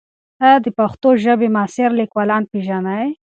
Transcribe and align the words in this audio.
ایا 0.43 0.57
ته 0.59 0.63
د 0.65 0.67
پښتو 0.79 1.09
ژبې 1.23 1.47
معاصر 1.55 1.89
لیکوالان 1.99 2.43
پېژنې؟ 2.51 3.01